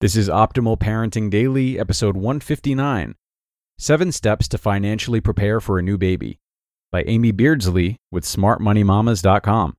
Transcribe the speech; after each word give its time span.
This 0.00 0.14
is 0.14 0.28
Optimal 0.28 0.78
Parenting 0.78 1.28
Daily, 1.28 1.76
episode 1.76 2.14
159 2.14 3.16
Seven 3.78 4.12
Steps 4.12 4.46
to 4.46 4.56
Financially 4.56 5.20
Prepare 5.20 5.60
for 5.60 5.76
a 5.76 5.82
New 5.82 5.98
Baby 5.98 6.38
by 6.92 7.02
Amy 7.08 7.32
Beardsley 7.32 7.96
with 8.12 8.22
SmartMoneyMamas.com. 8.22 9.76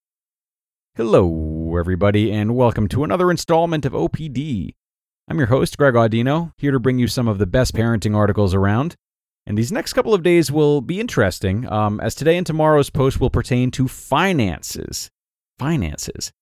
Hello, 0.97 1.77
everybody, 1.77 2.33
and 2.33 2.53
welcome 2.53 2.89
to 2.89 3.05
another 3.05 3.31
installment 3.31 3.85
of 3.85 3.93
OPD. 3.93 4.75
I'm 5.29 5.37
your 5.37 5.47
host, 5.47 5.77
Greg 5.77 5.93
Audino, 5.93 6.51
here 6.57 6.71
to 6.71 6.81
bring 6.81 6.99
you 6.99 7.07
some 7.07 7.29
of 7.29 7.37
the 7.37 7.47
best 7.47 7.73
parenting 7.73 8.13
articles 8.13 8.53
around. 8.53 8.97
And 9.45 9.57
these 9.57 9.71
next 9.71 9.93
couple 9.93 10.13
of 10.13 10.21
days 10.21 10.51
will 10.51 10.81
be 10.81 10.99
interesting, 10.99 11.65
um, 11.71 12.01
as 12.01 12.13
today 12.13 12.35
and 12.35 12.45
tomorrow's 12.45 12.89
post 12.89 13.21
will 13.21 13.29
pertain 13.29 13.71
to 13.71 13.87
finances. 13.87 15.09
Finances. 15.57 16.33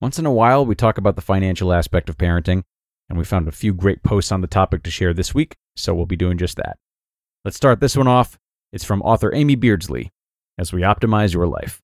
Once 0.00 0.18
in 0.18 0.24
a 0.24 0.32
while, 0.32 0.64
we 0.64 0.74
talk 0.74 0.96
about 0.96 1.16
the 1.16 1.20
financial 1.20 1.74
aspect 1.74 2.08
of 2.08 2.16
parenting 2.16 2.62
and 3.08 3.18
we 3.18 3.24
found 3.24 3.48
a 3.48 3.52
few 3.52 3.72
great 3.72 4.02
posts 4.02 4.32
on 4.32 4.40
the 4.40 4.46
topic 4.46 4.82
to 4.82 4.90
share 4.90 5.14
this 5.14 5.34
week, 5.34 5.56
so 5.76 5.94
we'll 5.94 6.06
be 6.06 6.16
doing 6.16 6.38
just 6.38 6.56
that. 6.56 6.78
Let's 7.44 7.56
start 7.56 7.80
this 7.80 7.96
one 7.96 8.08
off. 8.08 8.38
It's 8.72 8.84
from 8.84 9.02
author 9.02 9.34
Amy 9.34 9.54
Beardsley 9.54 10.10
as 10.58 10.72
we 10.72 10.82
optimize 10.82 11.32
your 11.32 11.46
life. 11.46 11.80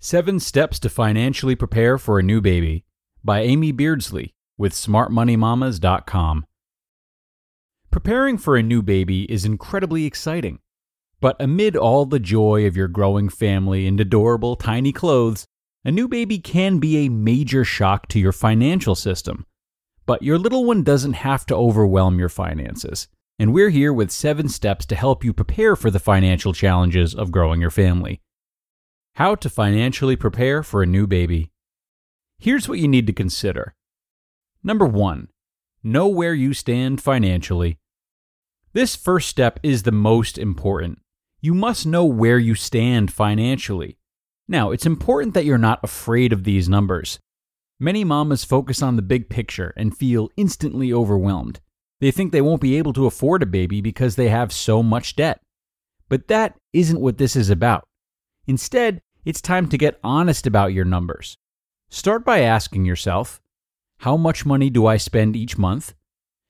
Seven 0.00 0.38
Steps 0.38 0.78
to 0.80 0.90
Financially 0.90 1.54
Prepare 1.54 1.96
for 1.96 2.18
a 2.18 2.22
New 2.22 2.42
Baby 2.42 2.84
by 3.24 3.40
Amy 3.40 3.72
Beardsley 3.72 4.34
with 4.58 4.74
SmartMoneyMamas.com. 4.74 6.44
Preparing 7.90 8.36
for 8.36 8.56
a 8.56 8.62
new 8.62 8.82
baby 8.82 9.22
is 9.32 9.44
incredibly 9.44 10.04
exciting. 10.04 10.58
But 11.20 11.36
amid 11.40 11.74
all 11.74 12.04
the 12.04 12.18
joy 12.18 12.66
of 12.66 12.76
your 12.76 12.88
growing 12.88 13.30
family 13.30 13.86
and 13.86 13.98
adorable 13.98 14.56
tiny 14.56 14.92
clothes, 14.92 15.46
a 15.84 15.92
new 15.92 16.08
baby 16.08 16.38
can 16.38 16.78
be 16.78 16.98
a 16.98 17.10
major 17.10 17.64
shock 17.64 18.08
to 18.08 18.18
your 18.18 18.32
financial 18.32 18.94
system. 18.94 19.44
But 20.06 20.22
your 20.22 20.38
little 20.38 20.64
one 20.64 20.82
doesn't 20.82 21.14
have 21.14 21.44
to 21.46 21.54
overwhelm 21.54 22.18
your 22.18 22.28
finances. 22.28 23.08
And 23.38 23.52
we're 23.52 23.70
here 23.70 23.92
with 23.92 24.10
seven 24.10 24.48
steps 24.48 24.86
to 24.86 24.94
help 24.94 25.24
you 25.24 25.32
prepare 25.32 25.76
for 25.76 25.90
the 25.90 25.98
financial 25.98 26.52
challenges 26.52 27.14
of 27.14 27.32
growing 27.32 27.60
your 27.60 27.70
family. 27.70 28.20
How 29.16 29.34
to 29.36 29.50
financially 29.50 30.16
prepare 30.16 30.62
for 30.62 30.82
a 30.82 30.86
new 30.86 31.06
baby. 31.06 31.50
Here's 32.38 32.68
what 32.68 32.78
you 32.78 32.88
need 32.88 33.06
to 33.06 33.12
consider. 33.12 33.74
Number 34.62 34.86
one, 34.86 35.28
know 35.82 36.08
where 36.08 36.34
you 36.34 36.54
stand 36.54 37.02
financially. 37.02 37.78
This 38.72 38.96
first 38.96 39.28
step 39.28 39.60
is 39.62 39.82
the 39.82 39.92
most 39.92 40.38
important. 40.38 41.00
You 41.40 41.54
must 41.54 41.86
know 41.86 42.04
where 42.04 42.38
you 42.38 42.54
stand 42.54 43.12
financially. 43.12 43.98
Now, 44.46 44.70
it's 44.70 44.86
important 44.86 45.34
that 45.34 45.44
you're 45.44 45.58
not 45.58 45.80
afraid 45.82 46.32
of 46.32 46.44
these 46.44 46.68
numbers. 46.68 47.18
Many 47.80 48.04
mamas 48.04 48.44
focus 48.44 48.82
on 48.82 48.96
the 48.96 49.02
big 49.02 49.28
picture 49.28 49.72
and 49.76 49.96
feel 49.96 50.30
instantly 50.36 50.92
overwhelmed. 50.92 51.60
They 52.00 52.10
think 52.10 52.32
they 52.32 52.42
won't 52.42 52.60
be 52.60 52.76
able 52.76 52.92
to 52.94 53.06
afford 53.06 53.42
a 53.42 53.46
baby 53.46 53.80
because 53.80 54.16
they 54.16 54.28
have 54.28 54.52
so 54.52 54.82
much 54.82 55.16
debt. 55.16 55.40
But 56.08 56.28
that 56.28 56.56
isn't 56.72 57.00
what 57.00 57.18
this 57.18 57.34
is 57.34 57.50
about. 57.50 57.84
Instead, 58.46 59.00
it's 59.24 59.40
time 59.40 59.68
to 59.70 59.78
get 59.78 59.98
honest 60.04 60.46
about 60.46 60.74
your 60.74 60.84
numbers. 60.84 61.36
Start 61.88 62.24
by 62.24 62.40
asking 62.40 62.84
yourself 62.84 63.40
How 63.98 64.16
much 64.16 64.44
money 64.44 64.68
do 64.68 64.86
I 64.86 64.98
spend 64.98 65.34
each 65.34 65.56
month? 65.56 65.94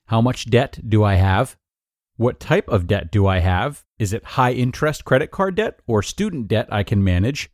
How 0.07 0.21
much 0.21 0.51
debt 0.51 0.81
do 0.87 1.05
I 1.05 1.15
have? 1.15 1.57
What 2.17 2.41
type 2.41 2.69
of 2.69 2.87
debt 2.87 3.11
do 3.11 3.27
I 3.27 3.39
have? 3.39 3.85
Is 3.99 4.13
it 4.13 4.25
high 4.25 4.53
interest 4.53 5.05
credit 5.05 5.31
card 5.31 5.55
debt 5.55 5.81
or 5.87 6.03
student 6.03 6.49
debt 6.49 6.69
I 6.71 6.83
can 6.83 7.03
manage? 7.03 7.51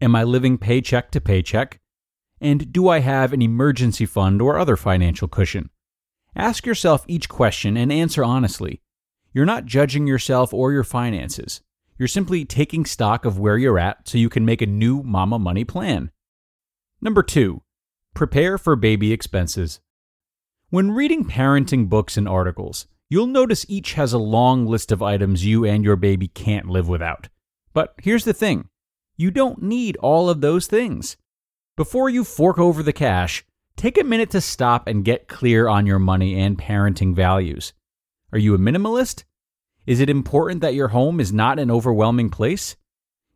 Am 0.00 0.14
I 0.14 0.24
living 0.24 0.58
paycheck 0.58 1.10
to 1.12 1.20
paycheck? 1.20 1.80
And 2.38 2.70
do 2.70 2.88
I 2.88 3.00
have 3.00 3.32
an 3.32 3.40
emergency 3.40 4.04
fund 4.04 4.42
or 4.42 4.58
other 4.58 4.76
financial 4.76 5.26
cushion? 5.26 5.70
Ask 6.34 6.66
yourself 6.66 7.04
each 7.08 7.30
question 7.30 7.78
and 7.78 7.90
answer 7.90 8.22
honestly. 8.22 8.82
You're 9.32 9.46
not 9.46 9.64
judging 9.64 10.06
yourself 10.06 10.52
or 10.52 10.70
your 10.70 10.84
finances. 10.84 11.62
You're 11.98 12.08
simply 12.08 12.44
taking 12.44 12.84
stock 12.84 13.24
of 13.24 13.38
where 13.38 13.56
you're 13.56 13.78
at 13.78 14.06
so 14.06 14.18
you 14.18 14.28
can 14.28 14.44
make 14.44 14.60
a 14.60 14.66
new 14.66 15.02
mama 15.02 15.38
money 15.38 15.64
plan. 15.64 16.10
Number 17.00 17.22
two, 17.22 17.62
prepare 18.14 18.58
for 18.58 18.76
baby 18.76 19.12
expenses. 19.12 19.80
When 20.68 20.90
reading 20.90 21.24
parenting 21.24 21.88
books 21.88 22.18
and 22.18 22.28
articles, 22.28 22.86
you'll 23.08 23.26
notice 23.26 23.64
each 23.66 23.94
has 23.94 24.12
a 24.12 24.18
long 24.18 24.66
list 24.66 24.92
of 24.92 25.02
items 25.02 25.46
you 25.46 25.64
and 25.64 25.82
your 25.82 25.96
baby 25.96 26.28
can't 26.28 26.68
live 26.68 26.86
without. 26.86 27.28
But 27.72 27.94
here's 28.02 28.24
the 28.24 28.34
thing 28.34 28.68
you 29.16 29.30
don't 29.30 29.62
need 29.62 29.96
all 29.98 30.28
of 30.28 30.40
those 30.40 30.66
things. 30.66 31.16
Before 31.76 32.08
you 32.08 32.24
fork 32.24 32.58
over 32.58 32.82
the 32.82 32.92
cash, 32.92 33.44
take 33.76 33.98
a 33.98 34.04
minute 34.04 34.30
to 34.30 34.40
stop 34.40 34.86
and 34.86 35.04
get 35.04 35.28
clear 35.28 35.68
on 35.68 35.86
your 35.86 35.98
money 35.98 36.38
and 36.38 36.58
parenting 36.58 37.14
values. 37.14 37.72
Are 38.32 38.38
you 38.38 38.54
a 38.54 38.58
minimalist? 38.58 39.24
Is 39.86 40.00
it 40.00 40.10
important 40.10 40.60
that 40.60 40.74
your 40.74 40.88
home 40.88 41.20
is 41.20 41.32
not 41.32 41.58
an 41.58 41.70
overwhelming 41.70 42.30
place? 42.30 42.76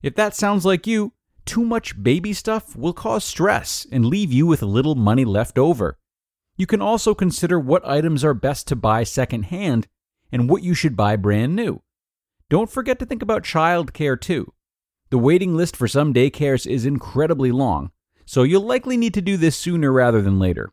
If 0.03 0.15
that 0.17 0.35
sounds 0.35 0.65
like 0.65 0.87
you, 0.87 1.13
too 1.45 1.65
much 1.65 2.03
baby 2.03 2.33
stuff 2.33 2.77
will 2.77 2.93
cause 2.93 3.25
stress 3.25 3.87
and 3.91 4.07
leave 4.07 4.33
you 4.33 4.47
with 4.47 4.63
little 4.63 4.95
money 4.95 5.25
left 5.25 5.59
over. 5.59 5.99
You 6.57 6.67
can 6.67 6.83
also 6.83 7.15
consider 7.15 7.59
what 7.59 7.89
items 7.89 8.25
are 8.25 8.35
best 8.35 8.69
to 8.69 8.77
buy 8.77 9.05
secondhand 9.05 9.87
and 10.33 10.49
what 10.49 10.63
you 10.63 10.75
should 10.75 10.97
buy 10.97 11.17
brand 11.17 11.57
new. 11.57 11.83
Don't 12.49 12.71
forget 12.71 12.99
to 12.99 13.07
think 13.07 13.23
about 13.23 13.45
childcare 13.45 14.21
too. 14.21 14.53
The 15.11 15.19
waiting 15.19 15.57
list 15.57 15.77
for 15.77 15.89
some 15.89 16.15
daycares 16.15 16.71
is 16.71 16.87
incredibly 16.87 17.51
long, 17.51 17.91
so 18.27 18.45
you'll 18.45 18.63
likely 18.63 18.97
need 18.97 19.15
to 19.15 19.21
do 19.21 19.37
this 19.37 19.57
sooner 19.57 19.93
rather 19.93 20.23
than 20.23 20.39
later. 20.39 20.73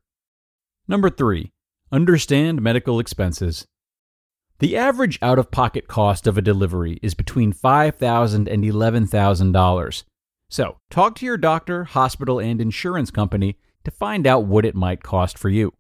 Number 0.87 1.09
3. 1.09 1.51
Understand 1.91 2.61
medical 2.61 2.99
expenses. 2.99 3.65
The 4.59 4.77
average 4.77 5.17
out 5.21 5.39
of 5.39 5.51
pocket 5.51 5.87
cost 5.87 6.27
of 6.27 6.37
a 6.37 6.41
delivery 6.41 6.99
is 7.01 7.13
between 7.13 7.51
$5,000 7.51 8.47
and 8.47 8.63
$11,000. 8.63 10.03
So, 10.49 10.77
talk 10.89 11.15
to 11.15 11.25
your 11.25 11.37
doctor, 11.37 11.83
hospital, 11.85 12.39
and 12.39 12.61
insurance 12.61 13.11
company 13.11 13.57
to 13.83 13.91
find 13.91 14.27
out 14.27 14.45
what 14.45 14.65
it 14.65 14.75
might 14.75 15.03
cost 15.03 15.37
for 15.37 15.49
you. 15.49 15.73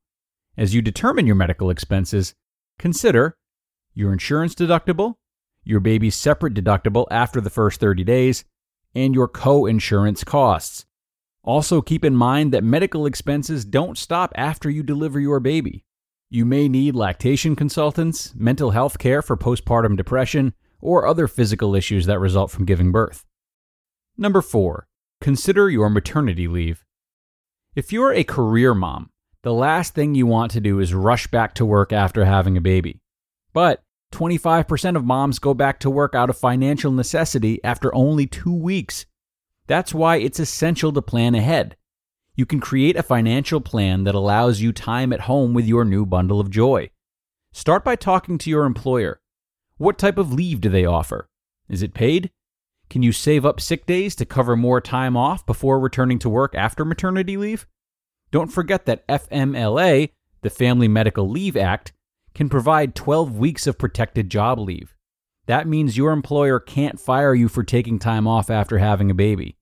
As 0.57 0.73
you 0.73 0.81
determine 0.81 1.27
your 1.27 1.35
medical 1.35 1.69
expenses, 1.69 2.33
consider 2.79 3.35
your 3.93 4.11
insurance 4.11 4.55
deductible, 4.55 5.15
your 5.67 5.79
baby's 5.79 6.15
separate 6.15 6.53
deductible 6.53 7.05
after 7.11 7.41
the 7.41 7.49
first 7.49 7.79
30 7.79 8.03
days, 8.03 8.45
and 8.95 9.13
your 9.13 9.27
co 9.27 9.65
insurance 9.65 10.23
costs. 10.23 10.85
Also, 11.43 11.81
keep 11.81 12.03
in 12.03 12.15
mind 12.15 12.51
that 12.51 12.63
medical 12.63 13.05
expenses 13.05 13.65
don't 13.65 13.97
stop 13.97 14.31
after 14.35 14.69
you 14.69 14.83
deliver 14.83 15.19
your 15.19 15.39
baby. 15.39 15.83
You 16.29 16.45
may 16.45 16.67
need 16.67 16.95
lactation 16.95 17.55
consultants, 17.55 18.33
mental 18.35 18.71
health 18.71 18.97
care 18.97 19.21
for 19.21 19.37
postpartum 19.37 19.95
depression, 19.95 20.53
or 20.81 21.05
other 21.05 21.27
physical 21.27 21.75
issues 21.75 22.05
that 22.05 22.19
result 22.19 22.51
from 22.51 22.65
giving 22.65 22.91
birth. 22.91 23.25
Number 24.17 24.41
4. 24.41 24.87
Consider 25.21 25.69
your 25.69 25.89
maternity 25.89 26.47
leave. 26.47 26.85
If 27.75 27.93
you're 27.93 28.13
a 28.13 28.23
career 28.23 28.73
mom, 28.73 29.09
the 29.43 29.53
last 29.53 29.95
thing 29.95 30.15
you 30.15 30.25
want 30.25 30.51
to 30.51 30.59
do 30.59 30.79
is 30.79 30.93
rush 30.93 31.27
back 31.27 31.53
to 31.55 31.65
work 31.65 31.93
after 31.93 32.25
having 32.25 32.57
a 32.57 32.61
baby. 32.61 32.99
But 33.53 33.83
25% 34.13 34.95
of 34.95 35.05
moms 35.05 35.39
go 35.39 35.53
back 35.53 35.79
to 35.79 35.89
work 35.89 36.15
out 36.15 36.29
of 36.29 36.37
financial 36.37 36.91
necessity 36.91 37.63
after 37.63 37.93
only 37.93 38.25
two 38.25 38.53
weeks. 38.53 39.05
That's 39.67 39.93
why 39.93 40.17
it's 40.17 40.39
essential 40.39 40.93
to 40.93 41.01
plan 41.01 41.35
ahead. 41.35 41.75
You 42.35 42.45
can 42.45 42.59
create 42.59 42.95
a 42.95 43.03
financial 43.03 43.59
plan 43.59 44.03
that 44.05 44.15
allows 44.15 44.61
you 44.61 44.71
time 44.71 45.11
at 45.11 45.21
home 45.21 45.53
with 45.53 45.65
your 45.65 45.83
new 45.83 46.05
bundle 46.05 46.39
of 46.39 46.49
joy. 46.49 46.89
Start 47.51 47.83
by 47.83 47.95
talking 47.95 48.37
to 48.37 48.49
your 48.49 48.65
employer. 48.65 49.19
What 49.77 49.97
type 49.97 50.17
of 50.17 50.33
leave 50.33 50.61
do 50.61 50.69
they 50.69 50.85
offer? 50.85 51.27
Is 51.67 51.81
it 51.81 51.93
paid? 51.93 52.31
Can 52.89 53.03
you 53.03 53.11
save 53.11 53.45
up 53.45 53.59
sick 53.59 53.85
days 53.85 54.15
to 54.15 54.25
cover 54.25 54.55
more 54.55 54.79
time 54.79 55.17
off 55.17 55.45
before 55.45 55.79
returning 55.79 56.19
to 56.19 56.29
work 56.29 56.55
after 56.55 56.85
maternity 56.85 57.35
leave? 57.35 57.67
Don't 58.31 58.51
forget 58.51 58.85
that 58.85 59.07
FMLA, 59.07 60.11
the 60.41 60.49
Family 60.49 60.87
Medical 60.87 61.29
Leave 61.29 61.57
Act, 61.57 61.91
can 62.37 62.49
provide 62.49 62.93
12 62.93 63.35
weeks 63.35 63.65
of 63.65 63.79
protected 63.79 64.29
job 64.29 64.59
leave. 64.59 64.93
That 65.47 65.67
means 65.67 65.97
your 65.97 66.11
employer 66.11 66.59
can't 66.59 66.99
fire 66.99 67.33
you 67.33 67.49
for 67.49 67.63
taking 67.63 67.97
time 67.97 68.27
off 68.27 68.51
after 68.51 68.77
having 68.77 69.09
a 69.09 69.15
baby. 69.15 69.57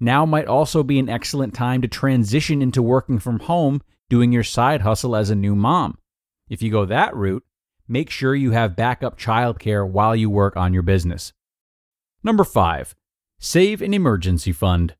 now 0.00 0.24
might 0.24 0.46
also 0.46 0.82
be 0.82 0.98
an 0.98 1.10
excellent 1.10 1.52
time 1.52 1.82
to 1.82 1.88
transition 1.88 2.62
into 2.62 2.82
working 2.82 3.18
from 3.18 3.40
home, 3.40 3.82
doing 4.08 4.32
your 4.32 4.42
side 4.42 4.80
hustle 4.80 5.14
as 5.14 5.28
a 5.28 5.34
new 5.34 5.54
mom. 5.54 5.98
If 6.48 6.62
you 6.62 6.70
go 6.70 6.86
that 6.86 7.14
route, 7.14 7.44
make 7.86 8.08
sure 8.08 8.34
you 8.34 8.52
have 8.52 8.76
backup 8.76 9.18
childcare 9.18 9.86
while 9.86 10.16
you 10.16 10.30
work 10.30 10.56
on 10.56 10.72
your 10.72 10.82
business. 10.82 11.34
Number 12.22 12.44
five, 12.44 12.94
save 13.38 13.82
an 13.82 13.92
emergency 13.92 14.52
fund. 14.52 14.94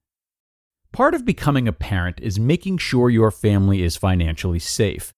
Part 0.93 1.15
of 1.15 1.25
becoming 1.25 1.67
a 1.67 1.73
parent 1.73 2.21
is 2.21 2.39
making 2.39 2.77
sure 2.79 3.09
your 3.09 3.31
family 3.31 3.83
is 3.83 3.97
financially 3.97 4.59
safe. 4.59 5.15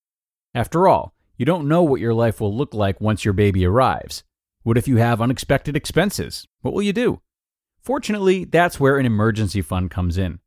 After 0.55 0.87
all, 0.87 1.15
you 1.39 1.47
don't 1.47 1.69
know 1.69 1.83
what 1.83 2.01
your 2.01 2.13
life 2.13 2.41
will 2.41 2.55
look 2.55 2.75
like 2.75 3.01
once 3.01 3.25
your 3.25 3.33
baby 3.33 3.65
arrives. 3.65 4.25
What 4.65 4.77
if 4.77 4.89
you 4.89 4.97
have 4.97 5.23
unexpected 5.23 5.77
expenses? 5.77 6.47
What 6.61 6.75
will 6.75 6.83
you 6.83 6.93
do? 6.93 7.23
Fortunately, 7.81 8.45
that's 8.45 8.79
where 8.79 8.99
an 8.99 9.07
emergency 9.07 9.63
fund 9.63 9.91
comes 9.91 10.19
in. 10.19 10.41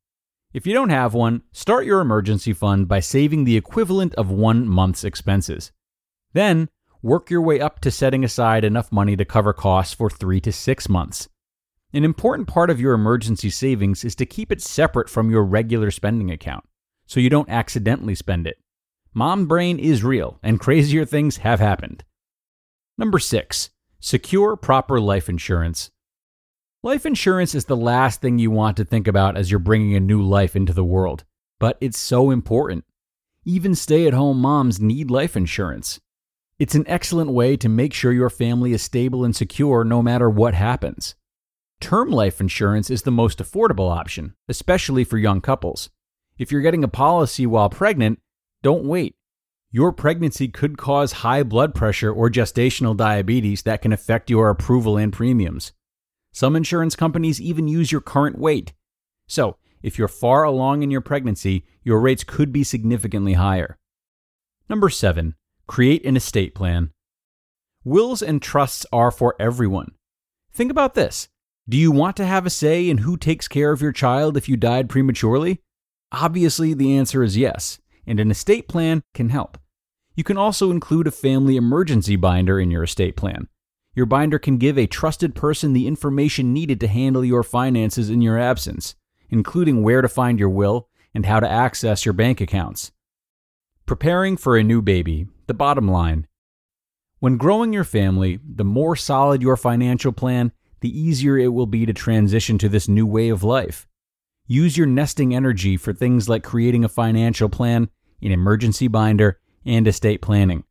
If 0.54 0.68
you 0.68 0.74
don't 0.74 0.90
have 0.90 1.14
one, 1.14 1.44
start 1.54 1.86
your 1.86 2.02
emergency 2.02 2.52
fund 2.52 2.90
by 2.90 3.00
saving 3.00 3.46
the 3.46 3.56
equivalent 3.56 4.14
of 4.16 4.30
one 4.30 4.68
month's 4.68 5.06
expenses. 5.06 5.72
Then, 6.34 6.68
work 7.02 7.30
your 7.30 7.42
way 7.42 7.62
up 7.62 7.80
to 7.80 7.90
setting 7.90 8.26
aside 8.26 8.66
enough 8.66 8.92
money 8.92 9.16
to 9.16 9.24
cover 9.24 9.54
costs 9.54 9.94
for 9.94 10.10
three 10.10 10.42
to 10.42 10.52
six 10.52 10.90
months. 10.90 11.30
An 11.94 12.04
important 12.04 12.50
part 12.50 12.70
of 12.70 12.82
your 12.82 12.94
emergency 12.94 13.50
savings 13.50 14.04
is 14.04 14.16
to 14.16 14.26
keep 14.26 14.52
it 14.52 14.62
separate 14.62 15.10
from 15.10 15.32
your 15.32 15.44
regular 15.44 15.90
spending 15.90 16.30
account 16.30 16.66
so 17.06 17.20
you 17.20 17.30
don't 17.30 17.50
accidentally 17.50 18.16
spend 18.16 18.46
it. 18.46 18.58
Mom 19.14 19.46
brain 19.46 19.78
is 19.78 20.06
real, 20.06 20.40
and 20.42 20.58
crazier 20.58 21.04
things 21.04 21.38
have 21.38 21.60
happened. 21.60 22.06
Number 22.98 23.20
six, 23.20 23.70
secure 24.00 24.56
proper 24.56 25.02
life 25.02 25.28
insurance. 25.28 25.92
Life 26.82 27.06
insurance 27.06 27.54
is 27.54 27.66
the 27.66 27.76
last 27.76 28.22
thing 28.22 28.40
you 28.40 28.52
want 28.52 28.78
to 28.78 28.86
think 28.86 29.10
about 29.10 29.36
as 29.36 29.52
you're 29.52 29.60
bringing 29.60 29.96
a 29.96 30.00
new 30.00 30.22
life 30.22 30.56
into 30.56 30.72
the 30.72 30.86
world, 30.86 31.26
but 31.60 31.78
it's 31.82 32.00
so 32.00 32.32
important. 32.32 32.86
Even 33.44 33.76
stay 33.76 34.08
at 34.08 34.14
home 34.14 34.40
moms 34.40 34.80
need 34.80 35.12
life 35.12 35.36
insurance. 35.36 36.00
It's 36.58 36.76
an 36.76 36.88
excellent 36.88 37.32
way 37.32 37.58
to 37.58 37.68
make 37.68 37.94
sure 37.94 38.14
your 38.14 38.30
family 38.30 38.72
is 38.72 38.82
stable 38.82 39.26
and 39.26 39.36
secure 39.36 39.84
no 39.84 40.02
matter 40.02 40.30
what 40.30 40.54
happens. 40.54 41.16
Term 41.82 42.12
life 42.12 42.40
insurance 42.40 42.90
is 42.90 43.02
the 43.02 43.12
most 43.12 43.40
affordable 43.40 43.92
option, 43.92 44.36
especially 44.48 45.04
for 45.04 45.18
young 45.18 45.42
couples. 45.42 45.90
If 46.38 46.50
you're 46.50 46.62
getting 46.62 46.86
a 46.86 46.88
policy 46.88 47.46
while 47.46 47.70
pregnant, 47.70 48.22
don't 48.64 48.86
wait. 48.86 49.16
Your 49.72 49.92
pregnancy 49.94 50.48
could 50.50 50.78
cause 50.78 51.12
high 51.12 51.44
blood 51.44 51.74
pressure 51.74 52.12
or 52.12 52.30
gestational 52.30 52.96
diabetes 52.96 53.64
that 53.64 53.82
can 53.82 53.94
affect 53.94 54.30
your 54.30 54.50
approval 54.50 54.98
and 54.98 55.14
premiums. 55.14 55.72
Some 56.34 56.56
insurance 56.56 56.96
companies 56.96 57.42
even 57.42 57.68
use 57.68 57.92
your 57.92 58.02
current 58.02 58.38
weight. 58.38 58.74
So, 59.28 59.58
if 59.82 59.98
you're 59.98 60.08
far 60.08 60.44
along 60.44 60.84
in 60.84 60.92
your 60.92 61.02
pregnancy, 61.02 61.66
your 61.84 62.00
rates 62.00 62.24
could 62.24 62.52
be 62.52 62.64
significantly 62.64 63.34
higher. 63.34 63.78
Number 64.70 64.90
7. 64.90 65.36
Create 65.68 66.06
an 66.06 66.16
estate 66.16 66.54
plan. 66.54 66.92
Wills 67.84 68.22
and 68.22 68.42
trusts 68.42 68.86
are 68.94 69.10
for 69.10 69.36
everyone. 69.40 69.94
Think 70.54 70.70
about 70.70 70.94
this. 70.94 71.30
Do 71.68 71.78
you 71.78 71.92
want 71.92 72.18
to 72.18 72.26
have 72.26 72.46
a 72.46 72.50
say 72.50 72.90
in 72.90 73.00
who 73.00 73.18
takes 73.18 73.48
care 73.48 73.72
of 73.72 73.82
your 73.82 73.92
child 73.92 74.36
if 74.36 74.50
you 74.50 74.58
died 74.58 74.90
prematurely? 74.90 75.62
Obviously, 76.12 76.74
the 76.74 76.96
answer 76.98 77.24
is 77.24 77.38
yes, 77.38 77.80
and 78.12 78.20
an 78.20 78.30
estate 78.30 78.68
plan 78.68 79.02
can 79.14 79.30
help. 79.30 79.58
You 80.16 80.26
can 80.26 80.36
also 80.38 80.70
include 80.70 81.08
a 81.08 81.12
family 81.12 81.56
emergency 81.56 82.18
binder 82.18 82.60
in 82.60 82.70
your 82.70 82.84
estate 82.84 83.16
plan. 83.16 83.48
Your 83.96 84.06
binder 84.06 84.38
can 84.38 84.58
give 84.58 84.78
a 84.78 84.86
trusted 84.86 85.34
person 85.34 85.72
the 85.72 85.88
information 85.88 86.52
needed 86.52 86.82
to 86.82 86.90
handle 86.90 87.24
your 87.24 87.42
finances 87.42 88.10
in 88.10 88.22
your 88.22 88.38
absence, 88.38 88.96
including 89.30 89.82
where 89.82 90.02
to 90.02 90.10
find 90.10 90.40
your 90.40 90.50
will 90.50 90.90
and 91.14 91.26
how 91.26 91.40
to 91.40 91.50
access 91.50 92.06
your 92.06 92.12
bank 92.12 92.42
accounts. 92.42 92.92
Preparing 93.86 94.36
for 94.36 94.58
a 94.58 94.64
new 94.64 94.82
baby, 94.82 95.28
the 95.48 95.54
bottom 95.54 95.88
line. 95.88 96.28
When 97.20 97.38
growing 97.38 97.72
your 97.72 97.86
family, 97.86 98.42
the 98.46 98.66
more 98.66 98.98
solid 98.98 99.42
your 99.42 99.56
financial 99.56 100.12
plan, 100.12 100.52
the 100.82 101.00
easier 101.00 101.38
it 101.38 101.54
will 101.54 101.66
be 101.66 101.86
to 101.86 101.94
transition 101.94 102.58
to 102.58 102.68
this 102.68 102.90
new 102.90 103.08
way 103.08 103.30
of 103.30 103.42
life. 103.42 103.88
Use 104.48 104.76
your 104.76 104.88
nesting 104.88 105.34
energy 105.34 105.78
for 105.78 105.94
things 105.94 106.28
like 106.28 106.44
creating 106.44 106.84
a 106.84 106.90
financial 106.90 107.48
plan, 107.48 107.90
an 108.22 108.32
emergency 108.32 108.88
binder, 108.88 109.40
and 109.66 109.88
estate 109.88 110.22
planning. 110.22 110.64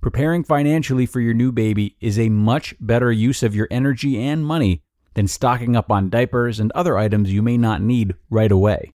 Preparing 0.00 0.44
financially 0.44 1.06
for 1.06 1.20
your 1.20 1.34
new 1.34 1.50
baby 1.50 1.96
is 2.00 2.18
a 2.18 2.28
much 2.28 2.74
better 2.78 3.10
use 3.10 3.42
of 3.42 3.54
your 3.54 3.68
energy 3.70 4.20
and 4.20 4.44
money 4.44 4.82
than 5.14 5.26
stocking 5.26 5.76
up 5.76 5.90
on 5.90 6.10
diapers 6.10 6.60
and 6.60 6.70
other 6.72 6.98
items 6.98 7.32
you 7.32 7.40
may 7.40 7.56
not 7.56 7.80
need 7.80 8.14
right 8.28 8.52
away. 8.52 8.92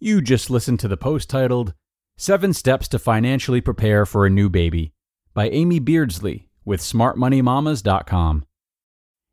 You 0.00 0.20
just 0.20 0.50
listened 0.50 0.78
to 0.80 0.88
the 0.88 0.96
post 0.96 1.30
titled 1.30 1.74
Seven 2.16 2.52
Steps 2.52 2.86
to 2.88 2.98
Financially 2.98 3.60
Prepare 3.60 4.06
for 4.06 4.26
a 4.26 4.30
New 4.30 4.48
Baby 4.48 4.92
by 5.34 5.48
Amy 5.48 5.78
Beardsley 5.78 6.48
with 6.64 6.80
smartmoneymamas.com. 6.80 8.44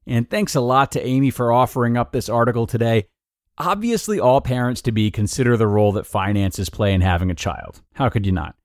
And 0.08 0.30
thanks 0.30 0.56
a 0.56 0.62
lot 0.62 0.92
to 0.94 1.06
Amy 1.06 1.32
for 1.32 1.52
offering 1.52 1.98
up 1.98 2.12
this 2.12 2.30
article 2.30 2.66
today. 2.68 3.08
Obviously, 3.58 4.20
all 4.20 4.42
parents 4.42 4.82
to 4.82 4.92
be 4.92 5.10
consider 5.10 5.56
the 5.56 5.68
role 5.68 5.94
that 5.94 6.06
finances 6.06 6.70
play 6.70 6.94
in 6.94 7.00
having 7.00 7.32
a 7.32 7.36
child. 7.36 7.82
How 7.94 8.10
could 8.10 8.26
you 8.26 8.34
not? 8.34 8.56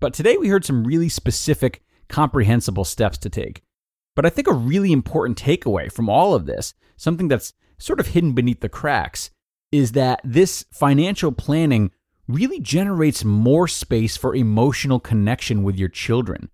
But 0.00 0.14
today 0.14 0.38
we 0.38 0.48
heard 0.48 0.64
some 0.64 0.84
really 0.84 1.10
specific, 1.10 1.82
comprehensible 2.08 2.86
steps 2.86 3.18
to 3.18 3.28
take. 3.28 3.62
But 4.16 4.24
I 4.24 4.30
think 4.30 4.48
a 4.48 4.54
really 4.54 4.92
important 4.92 5.38
takeaway 5.38 5.92
from 5.92 6.08
all 6.08 6.34
of 6.34 6.46
this, 6.46 6.72
something 6.96 7.28
that's 7.28 7.52
sort 7.78 8.00
of 8.00 8.08
hidden 8.08 8.32
beneath 8.32 8.60
the 8.60 8.70
cracks, 8.70 9.30
is 9.70 9.92
that 9.92 10.20
this 10.24 10.64
financial 10.72 11.32
planning 11.32 11.90
really 12.26 12.60
generates 12.60 13.24
more 13.24 13.68
space 13.68 14.16
for 14.16 14.34
emotional 14.34 15.00
connection 15.00 15.62
with 15.62 15.76
your 15.76 15.90
children. 15.90 16.48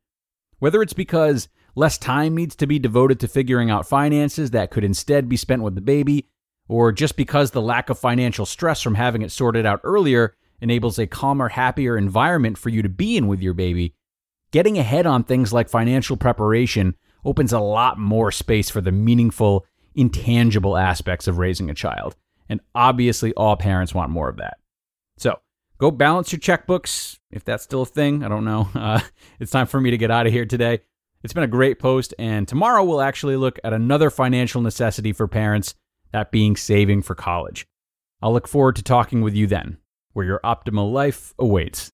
Whether 0.59 0.83
it's 0.83 0.93
because 0.93 1.49
less 1.77 1.99
time 1.99 2.35
needs 2.35 2.57
to 2.57 2.67
be 2.67 2.81
devoted 2.81 3.21
to 3.21 3.29
figuring 3.29 3.71
out 3.71 3.89
finances 3.89 4.51
that 4.51 4.73
could 4.73 4.83
instead 4.83 5.29
be 5.29 5.37
spent 5.37 5.63
with 5.63 5.77
the 5.77 5.81
baby, 5.81 6.27
or 6.69 6.93
just 6.93 7.17
because 7.17 7.51
the 7.51 7.63
lack 7.63 7.91
of 7.91 7.99
financial 7.99 8.47
stress 8.47 8.83
from 8.83 8.95
having 8.95 9.23
it 9.23 9.33
sorted 9.33 9.67
out 9.67 9.81
earlier 9.85 10.35
enables 10.61 10.99
a 10.99 11.07
calmer, 11.07 11.49
happier 11.49 11.97
environment 11.97 12.59
for 12.59 12.71
you 12.71 12.83
to 12.83 12.89
be 12.89 13.17
in 13.17 13.29
with 13.29 13.41
your 13.41 13.55
baby, 13.55 13.95
getting 14.51 14.79
ahead 14.79 15.07
on 15.07 15.23
things 15.23 15.53
like 15.53 15.69
financial 15.69 16.17
preparation 16.17 16.95
opens 17.25 17.53
a 17.53 17.61
lot 17.61 17.99
more 17.99 18.31
space 18.31 18.71
for 18.71 18.81
the 18.81 18.93
meaningful, 18.93 19.67
intangible 19.95 20.77
aspects 20.77 21.27
of 21.27 21.39
raising 21.39 21.69
a 21.71 21.75
child. 21.75 22.17
And 22.49 22.61
obviously, 22.75 23.35
all 23.35 23.57
parents 23.57 23.95
want 23.95 24.11
more 24.11 24.29
of 24.29 24.37
that. 24.37 24.59
So, 25.19 25.41
go 25.79 25.91
balance 25.91 26.33
your 26.33 26.39
checkbooks 26.39 27.19
if 27.31 27.45
that's 27.45 27.65
still 27.65 27.83
a 27.83 27.87
thing. 27.87 28.23
I 28.23 28.29
don't 28.29 28.45
know. 28.45 28.69
Uh, 28.77 29.01
it's 29.41 29.51
time 29.51 29.67
for 29.67 29.81
me 29.81 29.91
to 29.91 29.99
get 29.99 30.11
out 30.11 30.27
of 30.27 30.33
here 30.33 30.47
today. 30.47 30.81
It's 31.25 31.33
been 31.33 31.43
a 31.43 31.49
great 31.49 31.81
post, 31.81 32.15
and 32.21 32.47
tomorrow 32.47 32.85
we'll 32.85 33.01
actually 33.01 33.37
look 33.37 33.59
at 33.65 33.73
another 33.73 34.11
financial 34.11 34.61
necessity 34.61 35.13
for 35.13 35.27
parents, 35.27 35.75
that 36.17 36.31
being 36.31 36.57
saving 36.57 37.03
for 37.03 37.15
college. 37.15 37.67
I'll 38.23 38.33
look 38.33 38.49
forward 38.49 38.77
to 38.77 38.83
talking 38.83 39.21
with 39.21 39.35
you 39.35 39.47
then, 39.47 39.77
where 40.15 40.25
your 40.25 40.41
optimal 40.43 40.91
life 40.91 41.35
awaits. 41.39 41.91